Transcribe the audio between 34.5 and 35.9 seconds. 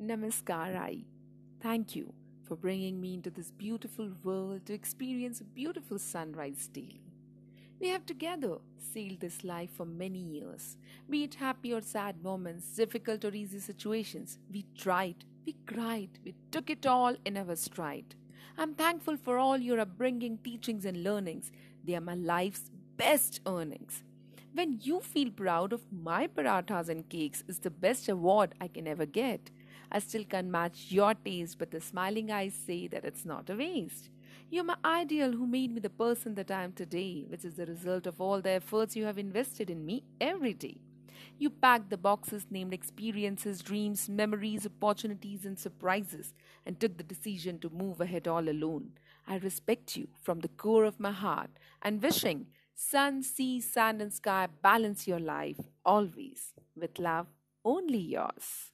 You're my ideal who made me the